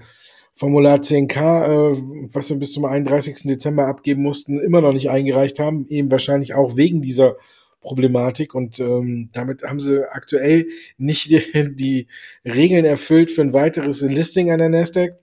[0.54, 3.42] Formular 10K, äh, was sie bis zum 31.
[3.48, 5.86] Dezember abgeben mussten, immer noch nicht eingereicht haben.
[5.88, 7.36] Eben wahrscheinlich auch wegen dieser
[7.80, 12.06] Problematik und ähm, damit haben sie aktuell nicht die, die
[12.44, 15.16] Regeln erfüllt für ein weiteres Listing an der Nasdaq.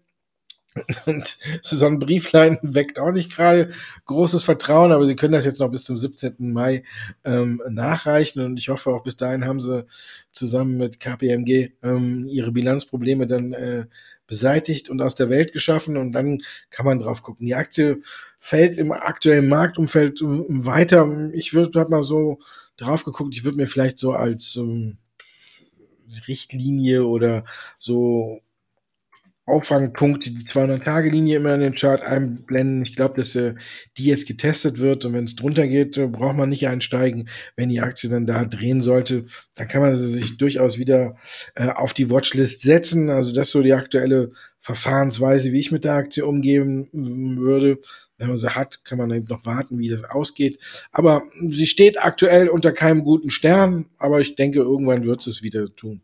[1.06, 3.70] Und so ein Brieflein weckt auch nicht gerade
[4.06, 6.36] großes Vertrauen, aber sie können das jetzt noch bis zum 17.
[6.52, 6.84] Mai
[7.24, 9.86] ähm, nachreichen und ich hoffe auch bis dahin haben sie
[10.32, 13.86] zusammen mit KPMG ähm, ihre Bilanzprobleme dann äh,
[14.28, 17.46] beseitigt und aus der Welt geschaffen und dann kann man drauf gucken.
[17.46, 18.02] Die Aktie
[18.40, 21.30] fällt im aktuellen Marktumfeld weiter.
[21.34, 22.40] Ich würde mal so
[22.78, 24.98] drauf geguckt, ich würde mir vielleicht so als ähm,
[26.28, 27.44] Richtlinie oder
[27.78, 28.42] so
[29.50, 32.84] Auffangpunkt, die 200-Tage-Linie immer in den Chart einblenden.
[32.84, 33.56] Ich glaube, dass äh,
[33.98, 37.30] die jetzt getestet wird und wenn es drunter geht, äh, braucht man nicht einsteigen.
[37.56, 41.16] Wenn die Aktie dann da drehen sollte, dann kann man sie sich durchaus wieder
[41.56, 43.10] äh, auf die Watchlist setzen.
[43.10, 47.80] Also das ist so die aktuelle Verfahrensweise, wie ich mit der Aktie umgehen würde.
[48.18, 50.60] Wenn man sie hat, kann man eben noch warten, wie das ausgeht.
[50.92, 55.74] Aber sie steht aktuell unter keinem guten Stern, aber ich denke, irgendwann wird es wieder
[55.74, 56.02] tun.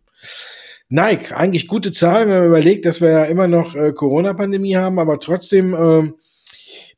[0.89, 4.99] Nike, eigentlich gute Zahlen, wenn man überlegt, dass wir ja immer noch äh, Corona-Pandemie haben,
[4.99, 6.11] aber trotzdem, äh,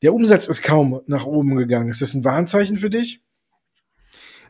[0.01, 1.89] der Umsatz ist kaum nach oben gegangen.
[1.89, 3.21] Ist das ein Warnzeichen für dich?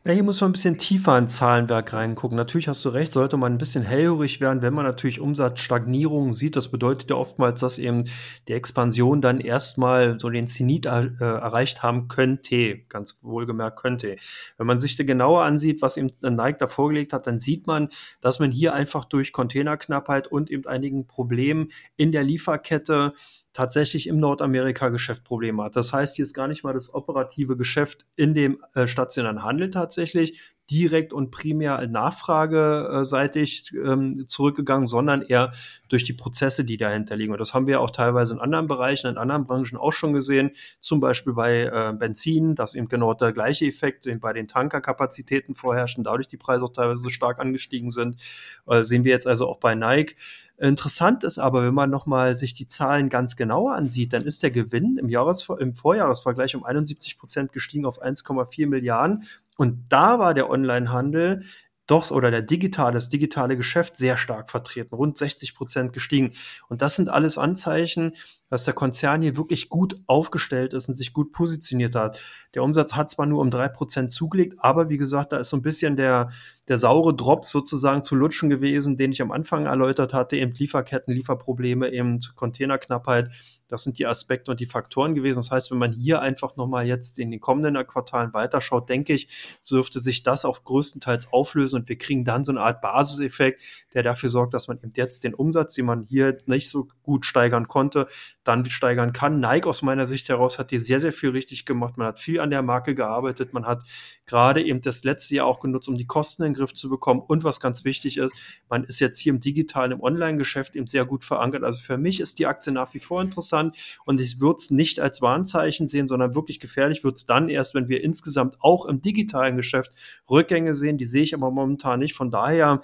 [0.08, 2.38] Ja, hier muss man ein bisschen tiefer in Zahlenwerk reingucken.
[2.38, 6.56] Natürlich hast du recht, sollte man ein bisschen hellhörig werden, wenn man natürlich Umsatzstagnierungen sieht.
[6.56, 8.06] Das bedeutet ja oftmals, dass eben
[8.48, 12.78] die Expansion dann erstmal so den Zenit äh, erreicht haben könnte.
[12.88, 14.16] Ganz wohlgemerkt könnte.
[14.56, 17.90] Wenn man sich da genauer ansieht, was eben Nike da vorgelegt hat, dann sieht man,
[18.22, 21.68] dass man hier einfach durch Containerknappheit und eben einigen Problemen
[21.98, 23.12] in der Lieferkette
[23.58, 25.76] tatsächlich im Nordamerika-Geschäft Probleme hat.
[25.76, 29.72] Das heißt, hier ist gar nicht mal das operative Geschäft in dem äh, stationären Handel
[29.72, 30.40] tatsächlich
[30.70, 35.54] direkt und primär nachfrageseitig ähm, zurückgegangen, sondern eher
[35.90, 37.32] durch die Prozesse, die dahinter liegen.
[37.32, 40.52] Und das haben wir auch teilweise in anderen Bereichen, in anderen Branchen auch schon gesehen,
[40.80, 45.98] zum Beispiel bei äh, Benzin, dass eben genau der gleiche Effekt bei den Tankerkapazitäten vorherrscht
[45.98, 48.22] und dadurch die Preise auch teilweise so stark angestiegen sind.
[48.68, 50.16] Äh, sehen wir jetzt also auch bei Nike.
[50.60, 54.50] Interessant ist aber, wenn man nochmal sich die Zahlen ganz genauer ansieht, dann ist der
[54.50, 59.24] Gewinn im, Jahres im Vorjahresvergleich um 71 Prozent gestiegen auf 1,4 Milliarden.
[59.58, 61.44] Und da war der Onlinehandel
[61.86, 66.34] doch oder der digitale, das digitale Geschäft sehr stark vertreten, rund 60 Prozent gestiegen.
[66.68, 68.14] Und das sind alles Anzeichen,
[68.50, 72.20] dass der Konzern hier wirklich gut aufgestellt ist und sich gut positioniert hat.
[72.54, 75.58] Der Umsatz hat zwar nur um drei Prozent zugelegt, aber wie gesagt, da ist so
[75.58, 76.30] ein bisschen der,
[76.68, 81.14] der saure Drops sozusagen zu lutschen gewesen, den ich am Anfang erläutert hatte, eben Lieferketten,
[81.14, 83.30] Lieferprobleme, eben Containerknappheit.
[83.70, 85.40] Das sind die Aspekte und die Faktoren gewesen.
[85.40, 89.28] Das heißt, wenn man hier einfach nochmal jetzt in den kommenden Quartalen weiterschaut, denke ich,
[89.70, 93.62] dürfte sich das auch größtenteils auflösen und wir kriegen dann so eine Art Basiseffekt,
[93.94, 97.26] der dafür sorgt, dass man eben jetzt den Umsatz, den man hier nicht so gut
[97.26, 98.08] steigern konnte,
[98.48, 99.40] dann steigern kann.
[99.40, 101.98] Nike aus meiner Sicht heraus hat hier sehr, sehr viel richtig gemacht.
[101.98, 103.54] Man hat viel an der Marke gearbeitet.
[103.54, 103.84] Man hat
[104.26, 107.20] gerade eben das letzte Jahr auch genutzt, um die Kosten in den Griff zu bekommen.
[107.20, 108.36] Und was ganz wichtig ist,
[108.70, 111.64] man ist jetzt hier im digitalen, im Online-Geschäft eben sehr gut verankert.
[111.64, 115.00] Also für mich ist die Aktie nach wie vor interessant und ich würde es nicht
[115.00, 119.02] als Warnzeichen sehen, sondern wirklich gefährlich wird es dann erst, wenn wir insgesamt auch im
[119.02, 119.92] digitalen Geschäft
[120.30, 120.98] Rückgänge sehen.
[120.98, 122.16] Die sehe ich aber momentan nicht.
[122.16, 122.82] Von daher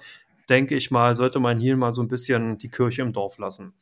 [0.48, 3.72] denke ich mal, sollte man hier mal so ein bisschen die Kirche im Dorf lassen.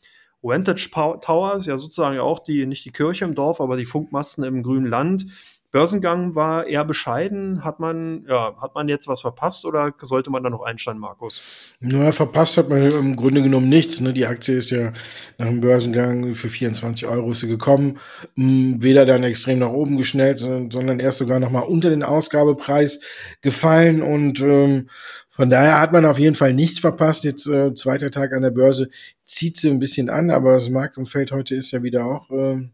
[0.43, 4.45] Vantage Tower ist ja sozusagen auch die, nicht die Kirche im Dorf, aber die Funkmasten
[4.45, 5.27] im grünen Land.
[5.73, 7.65] Börsengang war eher bescheiden.
[7.65, 11.41] Hat man, ja, hat man jetzt was verpasst oder sollte man da noch einsteigen, Markus?
[11.81, 13.99] Na, verpasst hat man im Grunde genommen nichts.
[14.01, 14.13] Ne?
[14.13, 14.93] Die Aktie ist ja
[15.39, 17.99] nach dem Börsengang für 24 Euro ist sie gekommen.
[18.37, 23.01] Hm, weder dann extrem nach oben geschnellt, sondern erst sogar noch mal unter den Ausgabepreis
[23.41, 24.91] gefallen und ähm,
[25.33, 27.25] von daher hat man auf jeden Fall nichts verpasst.
[27.25, 28.91] Jetzt äh, zweiter Tag an der Börse
[29.25, 32.69] zieht sie ein bisschen an, aber das Marktumfeld heute ist ja wieder auch äh,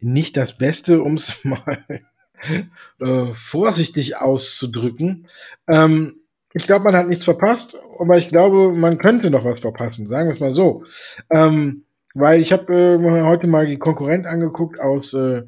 [0.00, 1.84] nicht das Beste, um es mal
[3.00, 5.26] äh, vorsichtig auszudrücken.
[5.68, 6.16] Ähm,
[6.52, 10.28] ich glaube, man hat nichts verpasst, aber ich glaube, man könnte noch was verpassen, sagen
[10.28, 10.82] wir es mal so.
[11.30, 15.42] Ähm, weil ich habe äh, heute mal die Konkurrent angeguckt aus äh,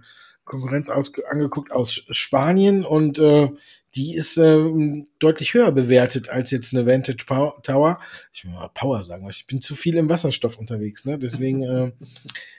[0.44, 3.48] Konkurrenz aus, angeguckt aus Spanien und äh,
[3.94, 7.98] die ist äh, deutlich höher bewertet als jetzt eine Vantage Power Tower.
[8.32, 11.18] Ich will mal Power sagen, weil ich bin zu viel im Wasserstoff unterwegs, ne?
[11.18, 11.92] Deswegen äh,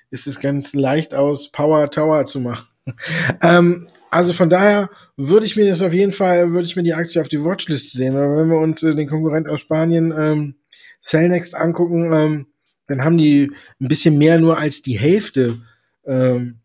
[0.10, 2.68] ist es ganz leicht aus Power Tower zu machen.
[3.42, 6.94] ähm, also von daher würde ich mir das auf jeden Fall, würde ich mir die
[6.94, 8.18] Aktie auf die Watchlist sehen.
[8.18, 10.56] Aber wenn wir uns äh, den Konkurrent aus Spanien, ähm,
[11.02, 12.48] Cellnext angucken, ähm,
[12.88, 15.60] dann haben die ein bisschen mehr nur als die Hälfte
[16.06, 16.60] ähm,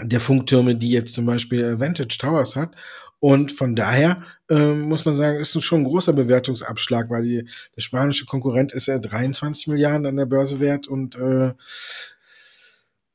[0.00, 2.76] der Funktürme, die jetzt zum Beispiel Vantage Towers hat.
[3.20, 7.44] Und von daher äh, muss man sagen, ist es schon ein großer Bewertungsabschlag, weil die,
[7.76, 11.52] der spanische Konkurrent ist ja 23 Milliarden an der Börse wert und äh,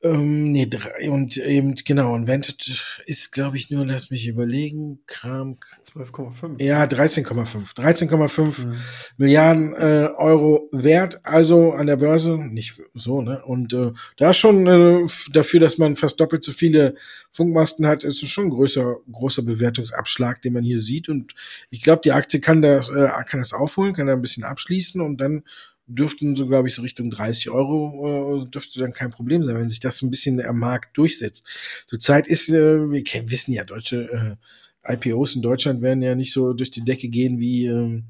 [0.02, 5.00] Ähm, nee, drei, und eben, genau, und Vantage ist, glaube ich, nur, lass mich überlegen,
[5.06, 5.56] Kram.
[5.82, 6.62] 12,5.
[6.62, 7.74] Ja, 13,5.
[7.74, 8.76] 13,5 mhm.
[9.16, 13.42] Milliarden äh, Euro wert, also an der Börse, nicht so, ne?
[13.46, 16.94] Und äh, da ist schon äh, dafür, dass man fast doppelt so viele
[17.32, 21.08] Funkmasten hat, ist es schon ein größer, großer Bewertungsabschlag, den man hier sieht.
[21.08, 21.34] Und
[21.70, 25.00] ich glaube, die Aktie kann das, äh, kann das aufholen, kann da ein bisschen abschließen
[25.00, 25.42] und dann
[25.86, 29.68] dürften so, glaube ich, so Richtung 30 Euro äh, dürfte dann kein Problem sein, wenn
[29.68, 31.46] sich das ein bisschen am Markt durchsetzt.
[31.86, 34.36] Zurzeit ist, äh, wir kennen, wissen ja, deutsche
[34.84, 38.04] äh, IPOs in Deutschland werden ja nicht so durch die Decke gehen wie ähm,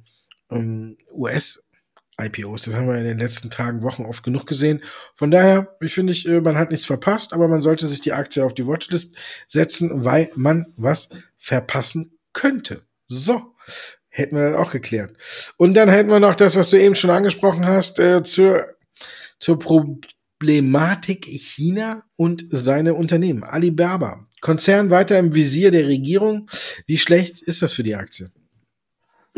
[0.51, 1.63] ähm, US.
[2.19, 4.83] IPOs, das haben wir in den letzten Tagen, Wochen oft genug gesehen.
[5.15, 8.15] Von daher, ich finde, ich, äh, man hat nichts verpasst, aber man sollte sich die
[8.15, 9.15] Aktie auf die Watchlist
[9.49, 12.87] setzen, weil man was verpassen könnte.
[13.09, 13.55] So,
[14.17, 15.13] Hätten wir dann auch geklärt.
[15.59, 18.65] Und dann hätten wir noch das, was du eben schon angesprochen hast, äh, zur,
[19.39, 23.45] zur Problematik China und seine Unternehmen.
[23.45, 24.27] Alibaba.
[24.41, 26.49] Konzern weiter im Visier der Regierung.
[26.87, 28.31] Wie schlecht ist das für die Aktie?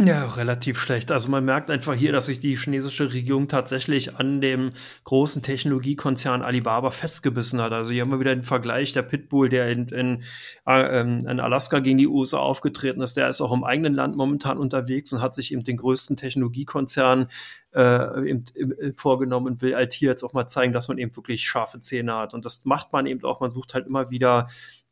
[0.01, 1.11] Ja, relativ schlecht.
[1.11, 4.71] Also man merkt einfach hier, dass sich die chinesische Regierung tatsächlich an dem
[5.03, 7.73] großen Technologiekonzern Alibaba festgebissen hat.
[7.73, 10.23] Also hier haben wir wieder den Vergleich, der Pitbull, der in, in,
[10.69, 14.59] äh, in Alaska gegen die USA aufgetreten ist, der ist auch im eigenen Land momentan
[14.59, 17.27] unterwegs und hat sich eben den größten Technologiekonzern
[17.75, 21.17] äh, eben, eben, vorgenommen und will halt hier jetzt auch mal zeigen, dass man eben
[21.17, 22.35] wirklich scharfe Zähne hat.
[22.35, 24.47] Und das macht man eben auch, man sucht halt immer wieder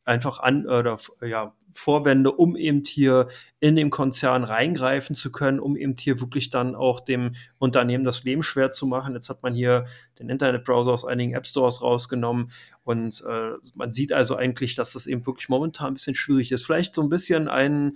[0.05, 3.29] einfach an oder ja Vorwände, um eben hier
[3.61, 8.25] in dem Konzern reingreifen zu können, um eben hier wirklich dann auch dem Unternehmen das
[8.25, 9.15] Leben schwer zu machen.
[9.15, 9.87] Jetzt hat man hier
[10.19, 12.51] den Internetbrowser aus einigen App Stores rausgenommen
[12.85, 16.65] und äh, man sieht also eigentlich, dass das eben wirklich momentan ein bisschen schwierig ist.
[16.65, 17.93] Vielleicht so ein bisschen ein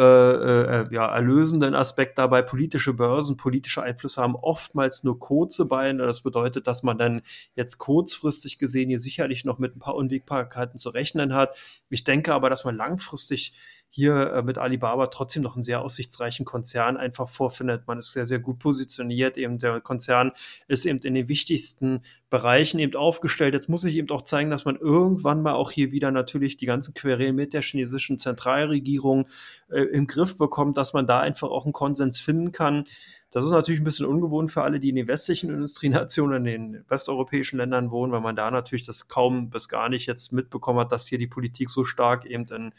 [0.00, 2.40] äh, äh, ja, erlösenden Aspekt dabei.
[2.40, 6.06] Politische Börsen, politische Einflüsse haben oftmals nur kurze Beine.
[6.06, 7.20] Das bedeutet, dass man dann
[7.54, 11.54] jetzt kurzfristig gesehen hier sicherlich noch mit ein paar Unwägbarkeiten zu rechnen hat.
[11.90, 13.52] Ich denke aber, dass man langfristig
[13.90, 17.86] hier äh, mit Alibaba trotzdem noch einen sehr aussichtsreichen Konzern einfach vorfindet.
[17.86, 19.36] Man ist sehr, sehr gut positioniert.
[19.36, 20.30] Eben der Konzern
[20.68, 23.52] ist eben in den wichtigsten Bereichen eben aufgestellt.
[23.52, 26.66] Jetzt muss ich eben auch zeigen, dass man irgendwann mal auch hier wieder natürlich die
[26.66, 29.26] ganzen Querelen mit der chinesischen Zentralregierung
[29.68, 32.84] äh, im Griff bekommt, dass man da einfach auch einen Konsens finden kann.
[33.32, 36.84] Das ist natürlich ein bisschen ungewohnt für alle, die in den westlichen Industrienationen, in den
[36.88, 40.92] westeuropäischen Ländern wohnen, weil man da natürlich das kaum bis gar nicht jetzt mitbekommen hat,
[40.92, 42.72] dass hier die Politik so stark eben in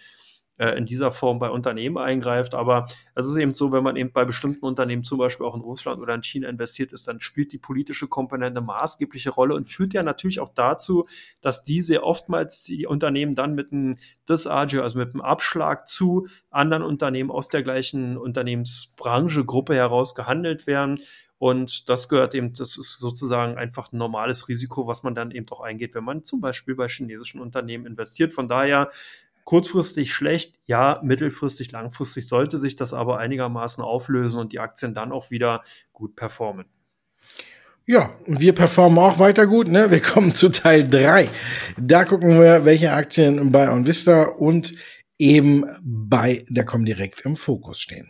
[0.62, 2.54] äh, in dieser Form bei Unternehmen eingreift.
[2.54, 5.62] Aber es ist eben so, wenn man eben bei bestimmten Unternehmen, zum Beispiel auch in
[5.62, 9.94] Russland oder in China investiert ist, dann spielt die politische Komponente maßgebliche Rolle und führt
[9.94, 11.08] ja natürlich auch dazu,
[11.42, 13.98] dass diese oftmals die Unternehmen dann mit einem
[14.30, 20.68] Disagio, also mit einem Abschlag zu anderen Unternehmen aus der gleichen Unternehmensbranche, Gruppe heraus gehandelt
[20.68, 21.00] werden.
[21.40, 25.48] Und das gehört eben, das ist sozusagen einfach ein normales Risiko, was man dann eben
[25.50, 28.32] auch eingeht, wenn man zum Beispiel bei chinesischen Unternehmen investiert.
[28.32, 28.90] Von daher
[29.52, 35.12] kurzfristig schlecht, ja, mittelfristig, langfristig sollte sich das aber einigermaßen auflösen und die Aktien dann
[35.12, 36.68] auch wieder gut performen.
[37.86, 39.68] Ja, wir performen auch weiter gut.
[39.68, 39.92] Ne?
[39.92, 41.28] Wir kommen zu Teil 3.
[41.78, 44.74] Da gucken wir, welche Aktien bei OnVista und
[45.20, 48.08] eben bei der Comdirect im Fokus stehen.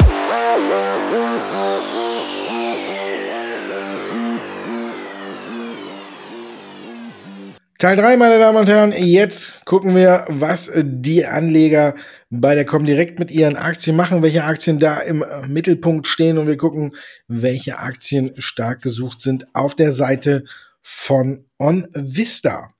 [7.82, 8.94] Teil 3, meine Damen und Herren.
[8.96, 11.96] Jetzt gucken wir, was die Anleger
[12.30, 16.58] bei der Comdirect mit ihren Aktien machen, welche Aktien da im Mittelpunkt stehen und wir
[16.58, 16.94] gucken,
[17.28, 20.44] welche Aktien stark gesucht sind auf der Seite
[20.84, 22.72] von OnVista.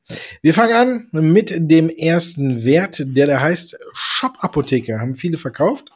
[0.44, 5.00] Wir fangen an mit dem ersten Wert, der da heißt Shop Apotheke.
[5.00, 5.90] Haben viele verkauft?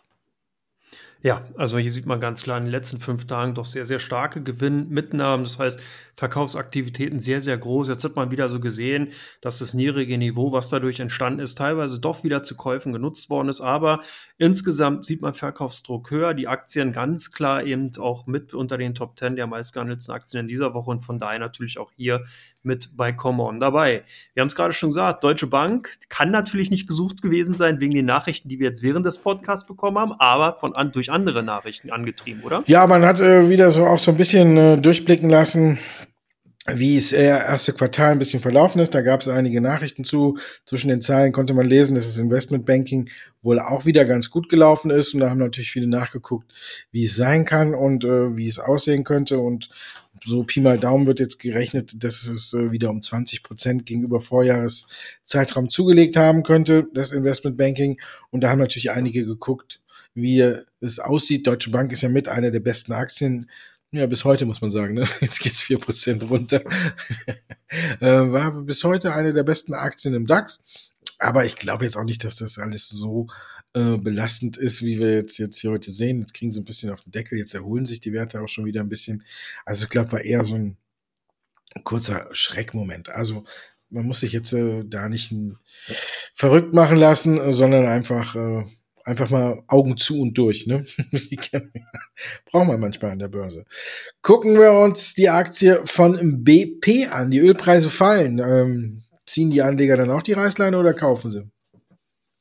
[1.25, 3.99] Ja, also hier sieht man ganz klar in den letzten fünf Tagen doch sehr, sehr
[3.99, 5.43] starke Gewinnmitnahmen.
[5.43, 5.79] Das heißt,
[6.13, 7.89] Verkaufsaktivitäten sehr, sehr groß.
[7.89, 9.09] Jetzt hat man wieder so gesehen,
[9.41, 13.49] dass das niedrige Niveau, was dadurch entstanden ist, teilweise doch wieder zu Käufen genutzt worden
[13.49, 13.59] ist.
[13.59, 14.01] Aber
[14.37, 16.35] insgesamt sieht man Verkaufsdruck höher.
[16.35, 20.47] Die Aktien ganz klar eben auch mit unter den Top 10 der meistgehandelten Aktien in
[20.47, 22.23] dieser Woche und von daher natürlich auch hier
[22.65, 24.03] mit bei Common dabei.
[24.33, 27.93] Wir haben es gerade schon gesagt, Deutsche Bank kann natürlich nicht gesucht gewesen sein wegen
[27.93, 31.41] den Nachrichten, die wir jetzt während des Podcasts bekommen haben, aber von an, durch andere
[31.41, 32.63] Nachrichten angetrieben, oder?
[32.67, 35.79] Ja, man hat äh, wieder so auch so ein bisschen äh, durchblicken lassen,
[36.67, 38.93] wie es äh, erste Quartal ein bisschen verlaufen ist.
[38.93, 40.37] Da gab es einige Nachrichten zu.
[40.65, 43.09] Zwischen den Zeilen konnte man lesen, dass das Investmentbanking
[43.43, 45.13] wohl auch wieder ganz gut gelaufen ist.
[45.13, 46.51] Und da haben natürlich viele nachgeguckt,
[46.91, 49.37] wie es sein kann und äh, wie es aussehen könnte.
[49.39, 49.69] Und
[50.23, 54.19] so Pi mal Daumen wird jetzt gerechnet, dass es äh, wieder um 20 Prozent gegenüber
[54.19, 58.01] Vorjahreszeitraum zugelegt haben könnte, das Investmentbanking.
[58.31, 59.81] Und da haben natürlich einige geguckt,
[60.15, 60.39] wie
[60.79, 61.45] es aussieht.
[61.45, 63.49] Deutsche Bank ist ja mit einer der besten Aktien
[63.91, 65.07] Ja, bis heute muss man sagen, ne?
[65.21, 66.63] Jetzt geht's vier Prozent runter.
[67.99, 70.63] äh, war bis heute eine der besten Aktien im DAX.
[71.19, 73.27] Aber ich glaube jetzt auch nicht, dass das alles so
[73.73, 76.19] äh, belastend ist, wie wir jetzt, jetzt hier heute sehen.
[76.19, 78.65] Jetzt kriegen sie ein bisschen auf den Deckel, jetzt erholen sich die Werte auch schon
[78.65, 79.23] wieder ein bisschen.
[79.65, 80.77] Also ich glaube, war eher so ein
[81.83, 83.09] kurzer Schreckmoment.
[83.09, 83.45] Also
[83.89, 85.33] man muss sich jetzt äh, da nicht
[86.33, 88.65] verrückt machen lassen, sondern einfach äh,
[89.05, 90.83] einfach mal Augen zu und durch, ne?
[92.45, 93.65] Brauchen wir manchmal an der Börse.
[94.21, 97.31] Gucken wir uns die Aktie von BP an.
[97.31, 98.39] Die Ölpreise fallen.
[98.39, 101.49] Ähm, ziehen die Anleger dann auch die Reißleine oder kaufen sie?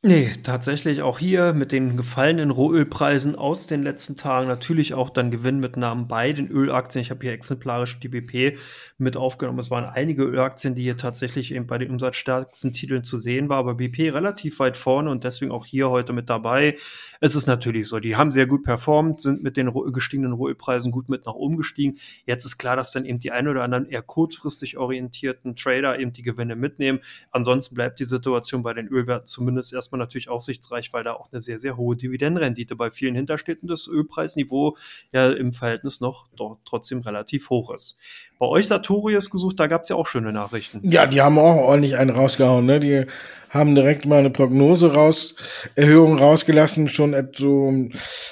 [0.06, 5.30] Nee, tatsächlich auch hier mit den gefallenen Rohölpreisen aus den letzten Tagen natürlich auch dann
[5.30, 7.00] Gewinnmitnahmen bei den Ölaktien.
[7.00, 8.58] Ich habe hier exemplarisch die BP
[8.98, 9.60] mit aufgenommen.
[9.60, 13.56] Es waren einige Ölaktien, die hier tatsächlich eben bei den umsatzstärksten Titeln zu sehen war,
[13.56, 16.76] aber BP relativ weit vorne und deswegen auch hier heute mit dabei.
[17.24, 21.08] Es ist natürlich so, die haben sehr gut performt, sind mit den gestiegenen Rohölpreisen gut
[21.08, 21.96] mit nach oben gestiegen.
[22.26, 26.12] Jetzt ist klar, dass dann eben die ein oder anderen eher kurzfristig orientierten Trader eben
[26.12, 26.98] die Gewinne mitnehmen.
[27.30, 31.40] Ansonsten bleibt die Situation bei den Ölwerten zumindest erstmal natürlich aussichtsreich, weil da auch eine
[31.40, 34.76] sehr, sehr hohe Dividendenrendite bei vielen hintersteht und das Ölpreisniveau
[35.10, 36.26] ja im Verhältnis noch
[36.66, 37.96] trotzdem relativ hoch ist.
[38.38, 40.80] Bei euch Sartorius gesucht, da gab es ja auch schöne Nachrichten.
[40.82, 42.80] Ja, die haben auch ordentlich einen rausgehauen, ne?
[42.80, 43.06] Die
[43.48, 45.36] haben direkt mal eine Prognose raus,
[45.76, 47.88] Erhöhung rausgelassen, schon so,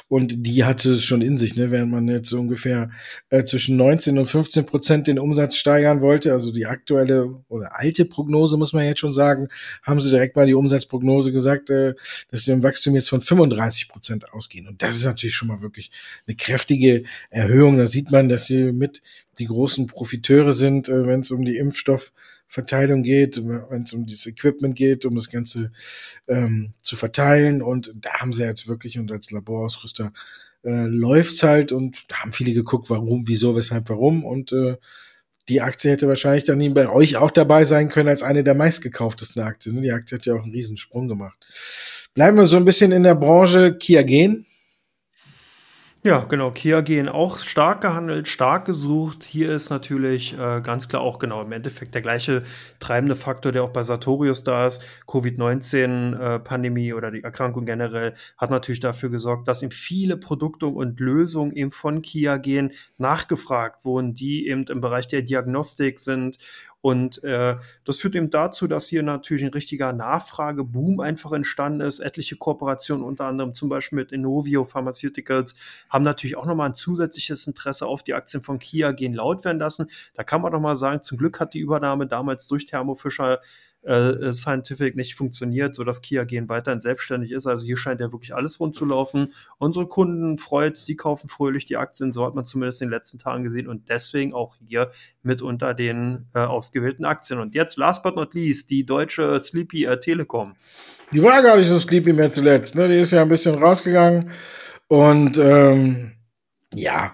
[0.09, 2.91] und die hatte es schon in sich, ne, während man jetzt so ungefähr
[3.31, 8.05] äh, zwischen 19 und 15 Prozent den Umsatz steigern wollte, also die aktuelle oder alte
[8.05, 9.49] Prognose, muss man jetzt schon sagen,
[9.83, 11.95] haben sie direkt mal die Umsatzprognose gesagt, äh,
[12.31, 14.69] dass sie im Wachstum jetzt von 35 Prozent ausgehen.
[14.69, 15.91] Und das ist natürlich schon mal wirklich
[16.27, 17.79] eine kräftige Erhöhung.
[17.79, 19.03] Da sieht man, dass sie mit
[19.39, 22.13] die großen Profiteure sind, äh, wenn es um die Impfstoff
[22.53, 25.73] Verteilung geht, wenn es um dieses Equipment geht, um das Ganze
[26.29, 27.63] ähm, zu verteilen.
[27.63, 30.13] Und da haben sie jetzt wirklich und als Laborausrüster
[30.63, 34.23] äh, läuft's halt und da haben viele geguckt, warum, wieso, weshalb, warum.
[34.23, 34.77] Und äh,
[35.49, 39.43] die Aktie hätte wahrscheinlich dann bei euch auch dabei sein können als eine der meistgekauftesten
[39.43, 39.81] Aktien.
[39.81, 41.39] Die Aktie hat ja auch einen riesen Sprung gemacht.
[42.13, 44.45] Bleiben wir so ein bisschen in der Branche Kia Gen.
[46.05, 46.51] Ja, genau.
[46.51, 49.23] Kia gehen auch stark gehandelt, stark gesucht.
[49.23, 52.43] Hier ist natürlich äh, ganz klar auch genau im Endeffekt der gleiche
[52.81, 54.83] treibende Faktor, der auch bei Sartorius da ist.
[55.07, 60.99] Covid-19-Pandemie äh, oder die Erkrankung generell hat natürlich dafür gesorgt, dass eben viele Produkte und
[60.99, 66.37] Lösungen eben von Kia gehen nachgefragt wurden, die eben im Bereich der Diagnostik sind
[66.83, 72.01] und äh, das führt eben dazu, dass hier natürlich ein richtiger Nachfrageboom einfach entstanden ist.
[72.01, 75.55] Etliche Kooperationen, unter anderem zum Beispiel mit Innovio Pharmaceuticals,
[75.89, 79.61] haben natürlich auch nochmal ein zusätzliches Interesse auf die Aktien von Kia gehen laut werden
[79.61, 79.89] lassen.
[80.15, 83.41] Da kann man doch mal sagen, zum Glück hat die Übernahme damals durch Thermo Fisher
[83.83, 87.47] äh, Scientific nicht funktioniert, sodass Kia gehen weiterhin selbstständig ist.
[87.47, 89.33] Also hier scheint ja wirklich alles rund zu laufen.
[89.59, 93.19] Unsere Kunden freut, die kaufen fröhlich die Aktien, so hat man zumindest in den letzten
[93.19, 94.91] Tagen gesehen und deswegen auch hier
[95.23, 97.41] mit unter den äh, ausgewählten Aktien.
[97.41, 100.55] Und jetzt, last but not least, die deutsche Sleepy äh, Telekom.
[101.13, 102.89] Die war gar nicht so sleepy mehr zuletzt, ne?
[102.89, 104.31] Die ist ja ein bisschen rausgegangen
[104.89, 106.13] und ähm,
[106.75, 107.13] ja,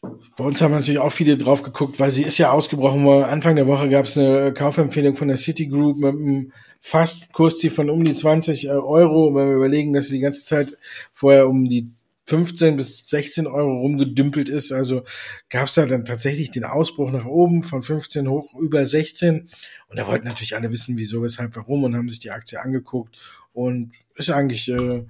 [0.00, 3.06] bei uns haben natürlich auch viele drauf geguckt, weil sie ist ja ausgebrochen.
[3.24, 7.90] Anfang der Woche gab es eine Kaufempfehlung von der Citigroup mit einem fast Kursziel von
[7.90, 9.34] um die 20 äh, Euro.
[9.34, 10.76] Wenn wir überlegen, dass sie die ganze Zeit
[11.12, 11.90] vorher um die
[12.26, 14.70] 15 bis 16 Euro rumgedümpelt ist.
[14.70, 15.02] Also
[15.48, 19.48] gab es da dann tatsächlich den Ausbruch nach oben von 15 hoch über 16.
[19.88, 23.16] Und da wollten natürlich alle wissen, wieso, weshalb, warum und haben sich die Aktie angeguckt.
[23.52, 25.04] Und ist eigentlich äh,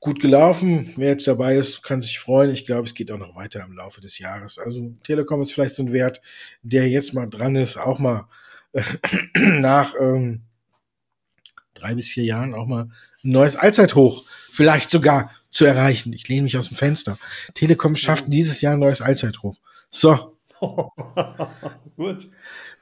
[0.00, 0.92] gut gelaufen.
[0.96, 2.50] Wer jetzt dabei ist, kann sich freuen.
[2.50, 4.58] Ich glaube, es geht auch noch weiter im Laufe des Jahres.
[4.58, 6.22] Also Telekom ist vielleicht so ein Wert,
[6.62, 8.26] der jetzt mal dran ist, auch mal
[8.72, 8.82] äh,
[9.38, 10.42] nach ähm,
[11.74, 16.12] drei bis vier Jahren auch mal ein neues Allzeithoch vielleicht sogar zu erreichen.
[16.12, 17.18] Ich lehne mich aus dem Fenster.
[17.54, 19.56] Telekom schafft dieses Jahr ein neues Allzeithoch.
[19.90, 20.36] So.
[21.96, 22.30] Gut.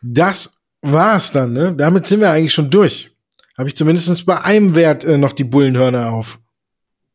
[0.02, 1.74] Das war's dann, ne?
[1.74, 3.10] Damit sind wir eigentlich schon durch.
[3.56, 6.38] Habe ich zumindest bei einem Wert äh, noch die Bullenhörner auf.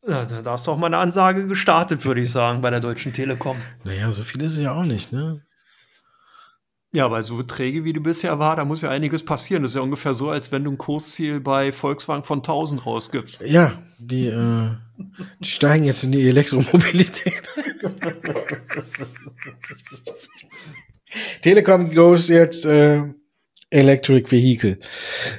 [0.06, 3.14] Ja, da hast du auch mal eine Ansage gestartet, würde ich sagen, bei der Deutschen
[3.14, 3.56] Telekom.
[3.84, 5.40] Naja, so viel ist es ja auch nicht, ne?
[6.92, 9.64] Ja, weil so träge wie du bisher war, da muss ja einiges passieren.
[9.64, 13.40] Das ist ja ungefähr so, als wenn du ein Kursziel bei Volkswagen von 1000 rausgibst.
[13.40, 14.70] Ja, die, äh,
[15.40, 17.42] die steigen jetzt in die Elektromobilität.
[21.42, 23.02] Telekom goes jetzt äh,
[23.74, 24.78] Electric Vehicle.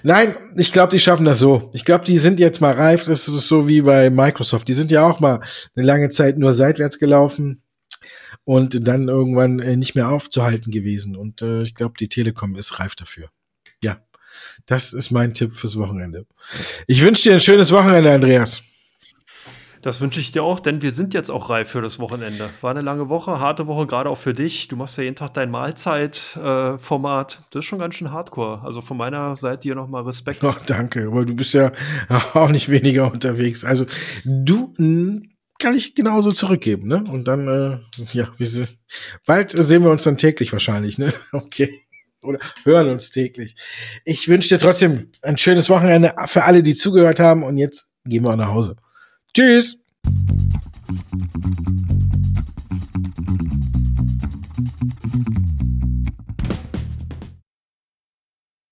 [0.03, 1.69] Nein, ich glaube, die schaffen das so.
[1.73, 3.05] Ich glaube, die sind jetzt mal reif.
[3.05, 4.67] Das ist so wie bei Microsoft.
[4.67, 5.39] Die sind ja auch mal
[5.75, 7.61] eine lange Zeit nur seitwärts gelaufen
[8.43, 11.15] und dann irgendwann äh, nicht mehr aufzuhalten gewesen.
[11.15, 13.29] Und äh, ich glaube, die Telekom ist reif dafür.
[13.81, 14.01] Ja,
[14.65, 16.25] das ist mein Tipp fürs Wochenende.
[16.87, 18.61] Ich wünsche dir ein schönes Wochenende, Andreas.
[19.85, 22.49] Das wünsche ich dir auch, denn wir sind jetzt auch reif für das Wochenende.
[22.61, 24.67] War eine lange Woche, harte Woche, gerade auch für dich.
[24.67, 27.33] Du machst ja jeden Tag dein Mahlzeitformat.
[27.33, 28.63] Äh, das ist schon ganz schön hardcore.
[28.63, 30.43] Also von meiner Seite hier nochmal Respekt.
[30.43, 31.71] Oh, danke, weil du bist ja
[32.33, 33.63] auch nicht weniger unterwegs.
[33.63, 33.85] Also
[34.25, 34.73] du
[35.59, 37.03] kann ich genauso zurückgeben, ne?
[37.07, 37.77] Und dann, äh,
[38.11, 38.79] ja, wir sind,
[39.27, 41.13] bald sehen wir uns dann täglich wahrscheinlich, ne?
[41.31, 41.79] Okay.
[42.23, 43.55] Oder hören uns täglich.
[44.03, 47.43] Ich wünsche dir trotzdem ein schönes Wochenende für alle, die zugehört haben.
[47.43, 48.77] Und jetzt gehen wir nach Hause.
[49.35, 49.77] Tschüss.